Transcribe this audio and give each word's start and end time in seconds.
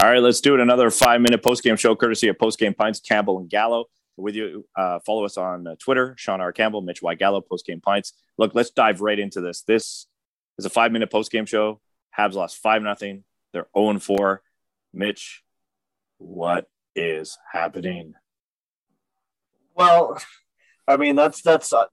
All 0.00 0.08
right, 0.08 0.20
let's 0.20 0.40
do 0.40 0.54
it. 0.54 0.60
Another 0.60 0.90
five 0.90 1.20
minute 1.20 1.42
post 1.42 1.62
game 1.62 1.76
show, 1.76 1.94
courtesy 1.94 2.26
of 2.26 2.36
Post 2.36 2.58
Game 2.58 2.74
Pints, 2.74 2.98
Campbell 2.98 3.38
and 3.38 3.48
Gallo. 3.48 3.86
With 4.16 4.34
you, 4.34 4.66
uh, 4.76 4.98
follow 5.00 5.24
us 5.24 5.36
on 5.36 5.66
uh, 5.66 5.74
Twitter, 5.78 6.14
Sean 6.16 6.40
R. 6.40 6.52
Campbell, 6.52 6.82
Mitch 6.82 7.00
Y. 7.02 7.14
Gallo, 7.14 7.40
Post 7.40 7.66
Game 7.66 7.80
Pints. 7.80 8.12
Look, 8.36 8.54
let's 8.54 8.70
dive 8.70 9.00
right 9.00 9.18
into 9.18 9.40
this. 9.40 9.62
This 9.62 10.06
is 10.58 10.64
a 10.64 10.70
five 10.70 10.90
minute 10.90 11.10
post 11.10 11.30
game 11.30 11.46
show. 11.46 11.80
Habs 12.16 12.34
lost 12.34 12.58
five 12.58 12.82
nothing. 12.82 13.24
They're 13.52 13.66
zero 13.76 13.90
and 13.90 14.02
four. 14.02 14.42
Mitch, 14.92 15.42
what 16.18 16.68
is 16.96 17.38
happening? 17.52 18.14
Well, 19.76 20.20
I 20.88 20.96
mean 20.96 21.14
that's 21.14 21.40
that's 21.40 21.72
uh, 21.72 21.84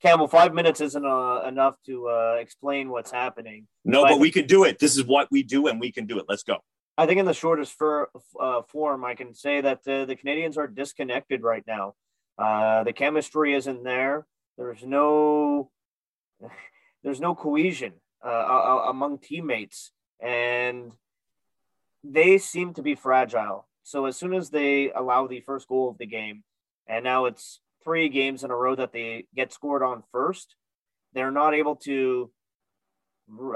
Campbell. 0.00 0.28
Five 0.28 0.54
minutes 0.54 0.80
isn't 0.80 1.04
uh, 1.04 1.42
enough 1.46 1.74
to 1.86 2.08
uh, 2.08 2.36
explain 2.38 2.88
what's 2.88 3.10
happening. 3.10 3.66
No, 3.84 4.02
but, 4.02 4.10
but 4.10 4.20
we 4.20 4.30
can 4.30 4.46
do 4.46 4.62
it. 4.62 4.78
This 4.78 4.96
is 4.96 5.04
what 5.04 5.28
we 5.30 5.42
do, 5.42 5.66
and 5.66 5.80
we 5.80 5.90
can 5.90 6.06
do 6.06 6.18
it. 6.18 6.26
Let's 6.28 6.44
go. 6.44 6.58
I 7.00 7.06
think 7.06 7.18
in 7.18 7.24
the 7.24 7.32
shortest 7.32 7.72
for, 7.78 8.10
uh, 8.38 8.60
form, 8.60 9.06
I 9.06 9.14
can 9.14 9.34
say 9.34 9.62
that 9.62 9.78
uh, 9.88 10.04
the 10.04 10.16
Canadiens 10.16 10.58
are 10.58 10.66
disconnected 10.66 11.42
right 11.42 11.64
now. 11.66 11.94
Uh, 12.36 12.84
the 12.84 12.92
chemistry 12.92 13.54
isn't 13.54 13.84
there. 13.84 14.26
There's 14.58 14.84
no, 14.84 15.70
there's 17.02 17.18
no 17.18 17.34
cohesion 17.34 17.94
uh, 18.22 18.82
among 18.86 19.16
teammates, 19.20 19.92
and 20.20 20.92
they 22.04 22.36
seem 22.36 22.74
to 22.74 22.82
be 22.82 22.96
fragile. 22.96 23.66
So 23.82 24.04
as 24.04 24.18
soon 24.18 24.34
as 24.34 24.50
they 24.50 24.92
allow 24.92 25.26
the 25.26 25.40
first 25.40 25.68
goal 25.68 25.88
of 25.88 25.96
the 25.96 26.04
game, 26.04 26.44
and 26.86 27.02
now 27.02 27.24
it's 27.24 27.60
three 27.82 28.10
games 28.10 28.44
in 28.44 28.50
a 28.50 28.56
row 28.56 28.76
that 28.76 28.92
they 28.92 29.24
get 29.34 29.54
scored 29.54 29.82
on 29.82 30.02
first, 30.12 30.54
they're 31.14 31.30
not 31.30 31.54
able 31.54 31.76
to 31.76 32.30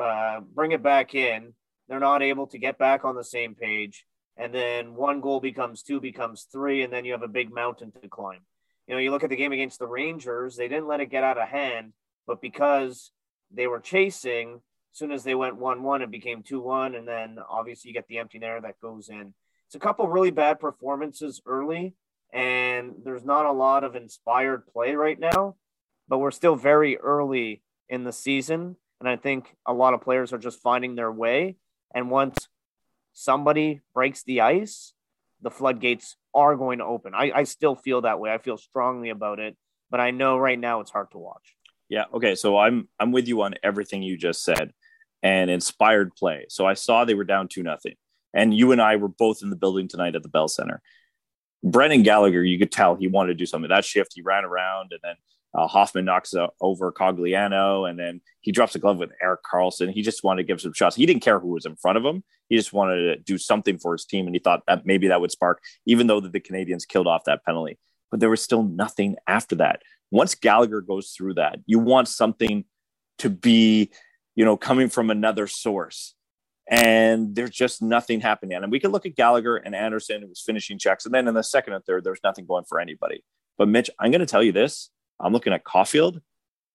uh, 0.00 0.40
bring 0.40 0.72
it 0.72 0.82
back 0.82 1.14
in 1.14 1.52
they're 1.88 2.00
not 2.00 2.22
able 2.22 2.46
to 2.48 2.58
get 2.58 2.78
back 2.78 3.04
on 3.04 3.14
the 3.14 3.24
same 3.24 3.54
page. 3.54 4.04
And 4.36 4.52
then 4.52 4.94
one 4.94 5.20
goal 5.20 5.40
becomes 5.40 5.82
two, 5.82 6.00
becomes 6.00 6.46
three, 6.50 6.82
and 6.82 6.92
then 6.92 7.04
you 7.04 7.12
have 7.12 7.22
a 7.22 7.28
big 7.28 7.52
mountain 7.52 7.92
to 8.02 8.08
climb. 8.08 8.40
You 8.86 8.94
know, 8.94 9.00
you 9.00 9.10
look 9.10 9.24
at 9.24 9.30
the 9.30 9.36
game 9.36 9.52
against 9.52 9.78
the 9.78 9.86
Rangers, 9.86 10.56
they 10.56 10.68
didn't 10.68 10.88
let 10.88 11.00
it 11.00 11.10
get 11.10 11.24
out 11.24 11.38
of 11.38 11.48
hand, 11.48 11.92
but 12.26 12.40
because 12.40 13.12
they 13.50 13.66
were 13.66 13.80
chasing, 13.80 14.60
as 14.92 14.98
soon 14.98 15.12
as 15.12 15.24
they 15.24 15.34
went 15.34 15.56
1 15.56 15.82
1, 15.82 16.02
it 16.02 16.10
became 16.10 16.42
2 16.42 16.60
1. 16.60 16.94
And 16.94 17.06
then 17.06 17.38
obviously 17.48 17.88
you 17.88 17.94
get 17.94 18.06
the 18.08 18.18
empty 18.18 18.38
net 18.38 18.62
that 18.62 18.80
goes 18.80 19.08
in. 19.08 19.34
It's 19.66 19.74
a 19.74 19.80
couple 19.80 20.08
really 20.08 20.30
bad 20.30 20.60
performances 20.60 21.40
early, 21.46 21.94
and 22.32 22.92
there's 23.04 23.24
not 23.24 23.46
a 23.46 23.52
lot 23.52 23.84
of 23.84 23.96
inspired 23.96 24.66
play 24.66 24.94
right 24.94 25.18
now, 25.18 25.56
but 26.08 26.18
we're 26.18 26.30
still 26.30 26.56
very 26.56 26.98
early 26.98 27.62
in 27.88 28.04
the 28.04 28.12
season. 28.12 28.76
And 29.00 29.08
I 29.08 29.16
think 29.16 29.54
a 29.66 29.72
lot 29.72 29.94
of 29.94 30.00
players 30.00 30.32
are 30.32 30.38
just 30.38 30.60
finding 30.60 30.94
their 30.94 31.10
way. 31.10 31.56
And 31.94 32.10
once 32.10 32.48
somebody 33.12 33.80
breaks 33.94 34.22
the 34.24 34.40
ice, 34.40 34.92
the 35.40 35.50
floodgates 35.50 36.16
are 36.34 36.56
going 36.56 36.78
to 36.78 36.84
open. 36.84 37.14
I, 37.14 37.30
I 37.34 37.44
still 37.44 37.76
feel 37.76 38.02
that 38.02 38.18
way. 38.18 38.32
I 38.32 38.38
feel 38.38 38.56
strongly 38.56 39.10
about 39.10 39.38
it, 39.38 39.56
but 39.90 40.00
I 40.00 40.10
know 40.10 40.36
right 40.36 40.58
now 40.58 40.80
it's 40.80 40.90
hard 40.90 41.10
to 41.12 41.18
watch. 41.18 41.54
Yeah. 41.88 42.04
Okay. 42.12 42.34
So 42.34 42.58
I'm 42.58 42.88
I'm 42.98 43.12
with 43.12 43.28
you 43.28 43.42
on 43.42 43.54
everything 43.62 44.02
you 44.02 44.16
just 44.16 44.42
said 44.42 44.72
and 45.22 45.50
inspired 45.50 46.14
play. 46.16 46.46
So 46.48 46.66
I 46.66 46.74
saw 46.74 47.04
they 47.04 47.14
were 47.14 47.24
down 47.24 47.48
two 47.48 47.62
nothing. 47.62 47.94
And 48.32 48.52
you 48.52 48.72
and 48.72 48.82
I 48.82 48.96
were 48.96 49.08
both 49.08 49.42
in 49.42 49.50
the 49.50 49.56
building 49.56 49.86
tonight 49.86 50.16
at 50.16 50.22
the 50.22 50.28
Bell 50.28 50.48
Center. 50.48 50.82
Brendan 51.64 52.02
Gallagher, 52.02 52.44
you 52.44 52.58
could 52.58 52.70
tell 52.70 52.94
he 52.94 53.08
wanted 53.08 53.28
to 53.28 53.34
do 53.34 53.46
something. 53.46 53.70
That 53.70 53.84
shift, 53.84 54.12
he 54.14 54.22
ran 54.22 54.44
around 54.44 54.92
and 54.92 55.00
then 55.02 55.14
uh, 55.54 55.68
Hoffman 55.68 56.04
knocks 56.04 56.34
uh, 56.34 56.48
over 56.60 56.90
Cogliano, 56.90 57.88
and 57.88 57.98
then 57.98 58.20
he 58.40 58.50
drops 58.50 58.74
a 58.74 58.78
glove 58.80 58.98
with 58.98 59.12
Erik 59.22 59.40
Karlsson. 59.44 59.90
He 59.90 60.02
just 60.02 60.24
wanted 60.24 60.42
to 60.42 60.46
give 60.46 60.60
some 60.60 60.72
shots. 60.72 60.96
He 60.96 61.06
didn't 61.06 61.22
care 61.22 61.38
who 61.38 61.48
was 61.48 61.64
in 61.64 61.76
front 61.76 61.96
of 61.96 62.04
him. 62.04 62.24
He 62.48 62.56
just 62.56 62.72
wanted 62.72 63.02
to 63.02 63.16
do 63.18 63.38
something 63.38 63.78
for 63.78 63.92
his 63.92 64.04
team, 64.04 64.26
and 64.26 64.34
he 64.34 64.40
thought 64.40 64.62
that 64.66 64.84
maybe 64.84 65.08
that 65.08 65.20
would 65.20 65.30
spark, 65.30 65.62
even 65.86 66.08
though 66.08 66.20
the, 66.20 66.40
Canadiens 66.40 66.86
killed 66.86 67.06
off 67.06 67.24
that 67.24 67.44
penalty. 67.44 67.78
But 68.10 68.18
there 68.18 68.30
was 68.30 68.42
still 68.42 68.64
nothing 68.64 69.16
after 69.28 69.54
that. 69.56 69.82
Once 70.10 70.34
Gallagher 70.34 70.80
goes 70.80 71.10
through 71.10 71.34
that, 71.34 71.60
you 71.66 71.78
want 71.78 72.08
something 72.08 72.64
to 73.18 73.30
be, 73.30 73.90
you 74.34 74.44
know, 74.44 74.56
coming 74.56 74.88
from 74.88 75.08
another 75.08 75.46
source. 75.46 76.14
And 76.68 77.34
there's 77.34 77.50
just 77.50 77.82
nothing 77.82 78.20
happening. 78.20 78.56
And 78.56 78.72
we 78.72 78.80
can 78.80 78.90
look 78.90 79.04
at 79.04 79.16
Gallagher 79.16 79.56
and 79.56 79.74
Anderson, 79.74 80.22
who 80.22 80.28
was 80.28 80.40
finishing 80.40 80.78
checks. 80.78 81.04
And 81.04 81.14
then 81.14 81.28
in 81.28 81.34
the 81.34 81.42
second 81.42 81.74
and 81.74 81.84
third, 81.84 82.04
there's 82.04 82.20
nothing 82.24 82.46
going 82.46 82.64
for 82.64 82.80
anybody. 82.80 83.22
But 83.58 83.68
Mitch, 83.68 83.90
I'm 83.98 84.10
going 84.10 84.20
to 84.20 84.26
tell 84.26 84.42
you 84.42 84.52
this 84.52 84.90
I'm 85.20 85.32
looking 85.32 85.52
at 85.52 85.64
Caufield. 85.64 86.20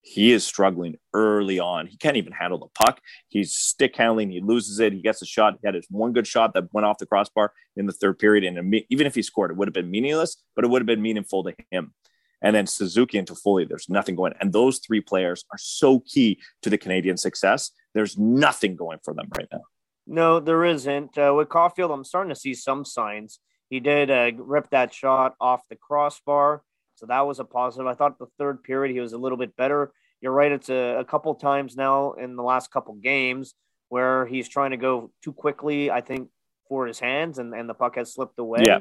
He 0.01 0.31
is 0.31 0.45
struggling 0.45 0.95
early 1.13 1.59
on. 1.59 1.85
He 1.88 1.97
can't 1.97 2.16
even 2.16 2.31
handle 2.31 2.57
the 2.57 2.67
puck. 2.67 3.01
He's 3.28 3.53
stick 3.53 3.95
handling. 3.95 4.31
He 4.31 4.39
loses 4.39 4.79
it. 4.79 4.94
He 4.94 5.01
gets 5.01 5.22
a 5.22 5.25
shot. 5.25 5.57
He 5.61 5.67
had 5.67 5.75
his 5.75 5.88
one 5.89 6.13
good 6.13 6.25
shot 6.25 6.53
that 6.53 6.73
went 6.73 6.85
off 6.85 6.99
the 6.99 7.05
crossbar 7.05 7.51
in 7.75 7.85
the 7.85 7.91
third 7.91 8.17
period. 8.17 8.45
And 8.45 8.75
even 8.89 9.05
if 9.05 9.16
he 9.16 9.22
scored, 9.22 9.51
it 9.51 9.57
would 9.57 9.67
have 9.67 9.73
been 9.73 9.91
meaningless, 9.91 10.41
but 10.55 10.63
it 10.63 10.69
would 10.69 10.81
have 10.81 10.88
been 10.88 11.01
meaningful 11.01 11.44
to 11.44 11.53
him. 11.69 11.94
And 12.41 12.55
then 12.55 12.66
Suzuki 12.66 13.17
and 13.17 13.28
Toffoli, 13.28 13.67
there's 13.67 13.89
nothing 13.89 14.16
going. 14.16 14.33
And 14.39 14.53
those 14.53 14.79
three 14.79 15.01
players 15.01 15.44
are 15.51 15.57
so 15.57 15.99
key 15.99 16.39
to 16.61 16.69
the 16.69 16.78
Canadian 16.78 17.17
success. 17.17 17.72
There's 17.94 18.17
nothing 18.17 18.78
going 18.78 18.99
for 19.03 19.13
them 19.13 19.28
right 19.38 19.47
now. 19.51 19.63
No, 20.12 20.40
there 20.40 20.66
isn't. 20.66 21.18
Uh, 21.18 21.34
with 21.36 21.50
Caufield, 21.50 21.94
I'm 21.94 22.03
starting 22.03 22.34
to 22.34 22.40
see 22.40 22.56
some 22.56 22.84
signs. 22.84 23.40
He 23.70 23.80
did 23.80 24.09
uh, 24.09 24.31
rip 24.38 24.72
that 24.72 24.92
shot 24.92 25.36
off 25.40 25.62
the 25.70 25.75
crossbar. 25.75 26.64
So 26.96 27.06
that 27.06 27.28
was 27.28 27.40
a 27.40 27.46
positive. 27.46 27.86
I 27.86 27.94
thought 27.94 28.18
the 28.18 28.25
third 28.40 28.64
period 28.64 28.92
he 28.92 29.00
was 29.00 29.14
a 29.14 29.20
little 29.20 29.38
bit 29.38 29.56
better. 29.56 29.94
You're 30.20 30.31
right. 30.31 30.52
It's 30.52 30.70
a, 30.70 30.97
a 30.97 31.06
couple 31.06 31.36
times 31.36 31.78
now 31.78 32.14
in 32.14 32.36
the 32.36 32.42
last 32.42 32.72
couple 32.72 32.96
games 32.96 33.53
where 33.90 34.25
he's 34.25 34.50
trying 34.50 34.72
to 34.72 34.78
go 34.78 35.12
too 35.24 35.31
quickly, 35.31 35.92
I 35.92 36.02
think, 36.02 36.30
for 36.68 36.88
his 36.88 37.00
hands 37.00 37.38
and, 37.38 37.53
and 37.53 37.70
the 37.70 37.76
puck 37.76 37.96
has 37.96 38.12
slipped 38.12 38.40
away. 38.40 38.64
Yeah. 38.66 38.80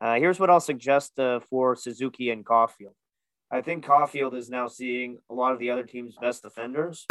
Uh, 0.00 0.14
here's 0.14 0.40
what 0.40 0.50
I'll 0.50 0.60
suggest 0.60 1.18
uh, 1.18 1.40
for 1.40 1.76
Suzuki 1.76 2.30
and 2.30 2.44
Caufield. 2.44 2.94
I 3.50 3.60
think 3.60 3.84
Caufield 3.84 4.34
is 4.34 4.48
now 4.48 4.66
seeing 4.66 5.18
a 5.30 5.34
lot 5.34 5.52
of 5.52 5.58
the 5.58 5.70
other 5.70 5.84
team's 5.84 6.16
best 6.20 6.42
defenders. 6.42 7.06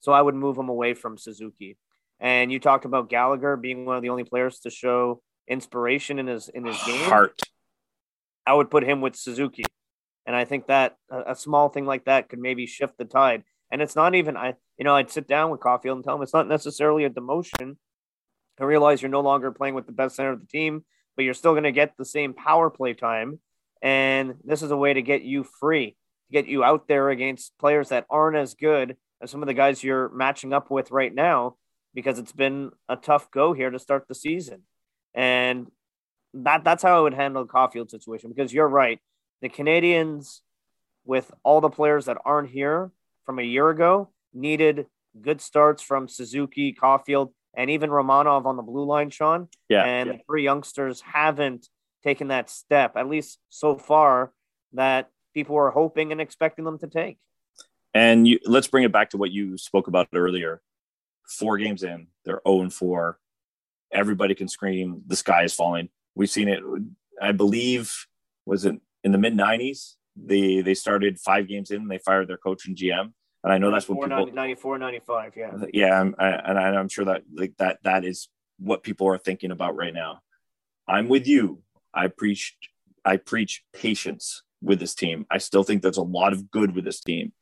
So 0.00 0.12
I 0.12 0.22
would 0.22 0.34
move 0.34 0.56
him 0.56 0.68
away 0.68 0.94
from 0.94 1.18
Suzuki. 1.18 1.76
And 2.22 2.52
you 2.52 2.60
talked 2.60 2.84
about 2.84 3.10
Gallagher 3.10 3.56
being 3.56 3.84
one 3.84 3.96
of 3.96 4.02
the 4.02 4.10
only 4.10 4.22
players 4.22 4.60
to 4.60 4.70
show 4.70 5.20
inspiration 5.48 6.20
in 6.20 6.28
his 6.28 6.48
in 6.48 6.64
his 6.64 6.80
game. 6.84 7.04
Heart. 7.04 7.42
I 8.46 8.54
would 8.54 8.70
put 8.70 8.84
him 8.84 9.00
with 9.00 9.16
Suzuki. 9.16 9.64
And 10.24 10.36
I 10.36 10.44
think 10.44 10.68
that 10.68 10.96
a, 11.10 11.32
a, 11.32 11.36
small 11.36 11.68
thing 11.68 11.84
like 11.84 12.04
that 12.04 12.28
could 12.28 12.38
maybe 12.38 12.66
shift 12.66 12.96
the 12.96 13.04
tide. 13.04 13.42
And 13.72 13.82
it's 13.82 13.96
not 13.96 14.14
even 14.14 14.36
I, 14.36 14.54
you 14.78 14.84
know, 14.84 14.94
I'd 14.94 15.10
sit 15.10 15.26
down 15.26 15.50
with 15.50 15.60
Caufield 15.60 15.96
and 15.96 16.04
tell 16.04 16.14
him 16.14 16.22
it's 16.22 16.32
not 16.32 16.46
necessarily 16.46 17.04
a 17.04 17.10
demotion. 17.10 17.76
I 18.60 18.64
realize 18.64 19.02
you're 19.02 19.10
no 19.10 19.20
longer 19.20 19.50
playing 19.50 19.74
with 19.74 19.86
the 19.86 19.92
best 19.92 20.14
center 20.14 20.30
of 20.30 20.40
the 20.40 20.46
team, 20.46 20.84
but 21.16 21.24
you're 21.24 21.34
still 21.34 21.52
going 21.52 21.64
to 21.64 21.72
get 21.72 21.96
the 21.96 22.04
same 22.04 22.34
power 22.34 22.70
play 22.70 22.94
time. 22.94 23.40
And 23.80 24.34
this 24.44 24.62
is 24.62 24.70
a 24.70 24.76
way 24.76 24.94
to 24.94 25.02
get 25.02 25.22
you 25.22 25.42
free, 25.42 25.96
to 26.28 26.32
get 26.32 26.46
you 26.46 26.62
out 26.62 26.86
there 26.86 27.10
against 27.10 27.58
players 27.58 27.88
that 27.88 28.06
aren't 28.08 28.36
as 28.36 28.54
good 28.54 28.96
as 29.20 29.32
some 29.32 29.42
of 29.42 29.48
the 29.48 29.54
guys 29.54 29.82
you're 29.82 30.10
matching 30.10 30.52
up 30.52 30.70
with 30.70 30.92
right 30.92 31.12
now, 31.12 31.56
because 31.94 32.18
it's 32.18 32.32
been 32.32 32.70
a 32.88 32.96
tough 32.96 33.30
go 33.30 33.52
here 33.52 33.70
to 33.70 33.78
start 33.78 34.06
the 34.08 34.14
season. 34.14 34.62
And 35.14 35.70
that 36.34 36.64
that's 36.64 36.82
how 36.82 36.98
I 36.98 37.00
would 37.00 37.14
handle 37.14 37.44
the 37.44 37.52
Caufield 37.52 37.90
situation 37.90 38.30
because 38.30 38.52
you're 38.52 38.68
right. 38.68 38.98
The 39.42 39.48
Canadiens, 39.48 40.40
with 41.04 41.30
all 41.42 41.60
the 41.60 41.68
players 41.68 42.06
that 42.06 42.18
aren't 42.24 42.50
here 42.50 42.90
from 43.26 43.38
a 43.38 43.42
year 43.42 43.68
ago, 43.70 44.10
needed 44.32 44.86
good 45.20 45.40
starts 45.40 45.82
from 45.82 46.08
Suzuki, 46.08 46.72
Caufield, 46.72 47.32
and 47.54 47.70
even 47.70 47.90
Romanov 47.90 48.46
on 48.46 48.56
the 48.56 48.62
blue 48.62 48.84
line, 48.84 49.10
Sean. 49.10 49.48
Yeah. 49.68 49.84
And 49.84 50.06
yeah. 50.06 50.16
the 50.16 50.22
three 50.26 50.44
youngsters 50.44 51.02
haven't 51.02 51.68
taken 52.02 52.28
that 52.28 52.48
step, 52.48 52.96
at 52.96 53.08
least 53.08 53.38
so 53.50 53.76
far, 53.76 54.32
that 54.72 55.10
people 55.34 55.54
were 55.54 55.70
hoping 55.70 56.12
and 56.12 56.20
expecting 56.20 56.64
them 56.64 56.78
to 56.78 56.86
take. 56.86 57.18
And 57.94 58.26
you, 58.26 58.38
let's 58.46 58.68
bring 58.68 58.84
it 58.84 58.92
back 58.92 59.10
to 59.10 59.18
what 59.18 59.30
you 59.30 59.58
spoke 59.58 59.86
about 59.86 60.08
earlier. 60.14 60.62
Four 61.28 61.58
games 61.58 61.82
in, 61.82 62.08
they're 62.24 62.40
0 62.46 62.62
and 62.62 62.72
4. 62.72 63.18
Everybody 63.92 64.34
can 64.34 64.48
scream, 64.48 65.02
the 65.06 65.16
sky 65.16 65.44
is 65.44 65.54
falling. 65.54 65.88
We've 66.14 66.30
seen 66.30 66.48
it. 66.48 66.62
I 67.20 67.32
believe 67.32 68.06
was 68.46 68.64
it 68.64 68.76
in 69.04 69.12
the 69.12 69.18
mid 69.18 69.34
'90s. 69.34 69.94
They 70.16 70.60
they 70.60 70.74
started 70.74 71.18
five 71.18 71.48
games 71.48 71.70
in. 71.70 71.88
They 71.88 71.98
fired 71.98 72.28
their 72.28 72.36
coach 72.36 72.66
and 72.66 72.76
GM, 72.76 73.12
and 73.44 73.52
I 73.52 73.58
know 73.58 73.70
that's 73.70 73.88
what 73.88 74.00
people 74.00 74.26
94, 74.32 74.78
95, 74.78 75.32
yeah, 75.36 75.52
yeah, 75.72 76.00
I'm, 76.00 76.14
I, 76.18 76.28
and 76.28 76.58
I, 76.58 76.68
I'm 76.70 76.88
sure 76.88 77.04
that 77.06 77.22
like 77.34 77.54
that 77.58 77.78
that 77.84 78.04
is 78.04 78.28
what 78.58 78.82
people 78.82 79.08
are 79.08 79.18
thinking 79.18 79.50
about 79.50 79.76
right 79.76 79.94
now. 79.94 80.20
I'm 80.86 81.08
with 81.08 81.26
you. 81.26 81.62
I 81.94 82.08
preached 82.08 82.56
I 83.04 83.16
preach 83.16 83.64
patience 83.72 84.42
with 84.60 84.78
this 84.78 84.94
team. 84.94 85.26
I 85.30 85.38
still 85.38 85.64
think 85.64 85.82
there's 85.82 85.96
a 85.96 86.02
lot 86.02 86.32
of 86.32 86.50
good 86.50 86.74
with 86.74 86.84
this 86.84 87.00
team, 87.00 87.32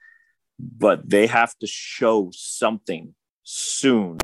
but 0.59 1.09
they 1.09 1.27
have 1.27 1.57
to 1.59 1.67
show 1.67 2.31
something 2.33 3.15
soon 3.51 4.19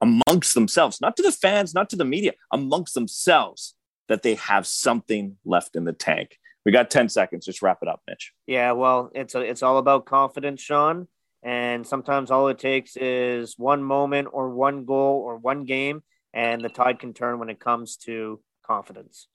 amongst 0.00 0.54
themselves, 0.54 1.00
not 1.00 1.16
to 1.16 1.22
the 1.22 1.32
fans, 1.32 1.74
not 1.74 1.90
to 1.90 1.96
the 1.96 2.04
media, 2.04 2.32
amongst 2.52 2.94
themselves, 2.94 3.74
that 4.08 4.22
they 4.22 4.34
have 4.36 4.66
something 4.66 5.36
left 5.44 5.76
in 5.76 5.84
the 5.84 5.92
tank. 5.92 6.38
We 6.64 6.72
got 6.72 6.90
10 6.90 7.08
seconds. 7.08 7.44
Just 7.44 7.62
wrap 7.62 7.78
it 7.82 7.88
up, 7.88 8.00
Mitch. 8.08 8.32
Yeah, 8.46 8.72
well, 8.72 9.10
it's 9.14 9.34
a, 9.34 9.40
it's 9.40 9.62
all 9.62 9.78
about 9.78 10.06
confidence, 10.06 10.60
Sean. 10.60 11.08
And 11.42 11.86
sometimes 11.86 12.30
all 12.30 12.48
it 12.48 12.58
takes 12.58 12.96
is 12.96 13.56
one 13.58 13.82
moment 13.82 14.28
or 14.32 14.50
one 14.50 14.84
goal 14.84 15.22
or 15.24 15.36
one 15.36 15.64
game 15.64 16.02
and 16.34 16.62
the 16.62 16.68
tide 16.68 16.98
can 16.98 17.14
turn 17.14 17.38
when 17.38 17.50
it 17.50 17.60
comes 17.60 17.96
to 17.96 18.40
confidence. 18.66 19.28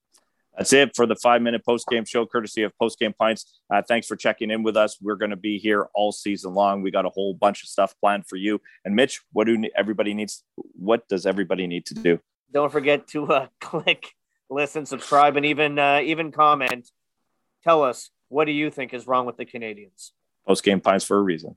That's 0.57 0.71
it 0.73 0.95
for 0.95 1.05
the 1.05 1.15
five 1.15 1.41
minute 1.41 1.65
post 1.65 1.87
game 1.87 2.05
show, 2.05 2.25
courtesy 2.25 2.63
of 2.63 2.77
Post 2.77 2.99
Game 2.99 3.13
Pints. 3.13 3.59
Uh, 3.73 3.81
thanks 3.81 4.07
for 4.07 4.15
checking 4.15 4.51
in 4.51 4.61
with 4.61 4.77
us. 4.77 4.97
We're 5.01 5.15
going 5.15 5.31
to 5.31 5.35
be 5.35 5.57
here 5.57 5.87
all 5.95 6.11
season 6.11 6.53
long. 6.53 6.81
We 6.81 6.91
got 6.91 7.05
a 7.05 7.09
whole 7.09 7.33
bunch 7.33 7.63
of 7.63 7.69
stuff 7.69 7.95
planned 7.99 8.27
for 8.27 8.35
you. 8.35 8.61
And 8.85 8.95
Mitch, 8.95 9.21
what 9.31 9.47
do 9.47 9.63
everybody 9.75 10.13
needs? 10.13 10.43
What 10.55 11.07
does 11.07 11.25
everybody 11.25 11.65
need 11.65 11.85
to 11.87 11.95
do? 11.95 12.19
Don't 12.51 12.71
forget 12.71 13.07
to 13.09 13.25
uh, 13.25 13.47
click, 13.61 14.13
listen, 14.49 14.85
subscribe, 14.85 15.37
and 15.37 15.45
even 15.45 15.79
uh, 15.79 16.01
even 16.03 16.31
comment. 16.31 16.89
Tell 17.63 17.83
us 17.83 18.11
what 18.29 18.45
do 18.45 18.51
you 18.51 18.69
think 18.69 18.93
is 18.93 19.07
wrong 19.07 19.25
with 19.25 19.37
the 19.37 19.45
Canadiens? 19.45 20.11
Post 20.45 20.63
Game 20.63 20.81
Pints 20.81 21.05
for 21.05 21.17
a 21.17 21.21
reason. 21.21 21.55